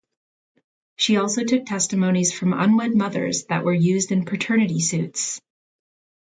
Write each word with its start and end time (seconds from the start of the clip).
She 0.95 1.17
also 1.17 1.43
took 1.43 1.67
testimonies 1.67 2.33
from 2.33 2.53
unwed 2.59 2.95
mothers 2.95 3.45
that 3.49 3.63
was 3.63 3.83
used 3.85 4.11
in 4.11 4.25
paternity 4.25 4.79
suits. 4.79 5.39